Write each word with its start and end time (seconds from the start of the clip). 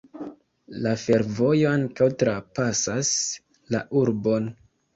La 0.85 0.93
fervojo 1.01 1.67
ankaŭ 1.75 2.09
trapasas 2.25 3.13
la 3.77 3.87
urbon. 4.05 4.53